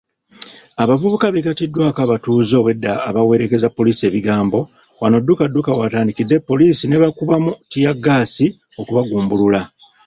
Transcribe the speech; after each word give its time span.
Abavubuka 0.83 1.25
beegattiddwako 1.33 1.99
abatuuze 2.05 2.53
obwedda 2.57 2.91
abawerekeza 3.09 3.71
poliisi 3.77 4.03
ebigambo 4.09 4.59
wano 5.01 5.17
ddukadduka 5.21 5.71
w'atandikidde 5.79 6.35
poliisi 6.49 6.83
nebakubamu 6.87 7.51
ttiyaggaasi 7.65 8.45
okubagumbulula. 8.79 9.61